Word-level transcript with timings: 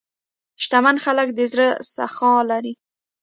شتمن 0.63 0.97
خلک 1.05 1.27
د 1.33 1.39
زړه 1.51 1.67
سخا 1.95 2.33
لري. 2.51 2.73